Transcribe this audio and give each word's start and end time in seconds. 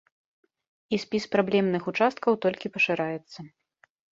І 0.95 0.99
спіс 1.03 1.27
праблемных 1.35 1.83
участкаў 1.93 2.41
толькі 2.47 2.73
пашыраецца. 2.79 3.39